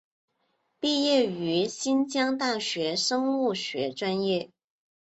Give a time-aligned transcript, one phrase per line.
[0.79, 4.49] 毕业于新疆大学生物学专业。